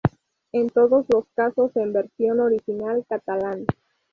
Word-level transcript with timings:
En 0.51 0.67
todos 0.71 1.05
los 1.13 1.25
casos 1.35 1.75
en 1.75 1.93
versión 1.93 2.39
original 2.39 3.05
catalán. 3.07 3.65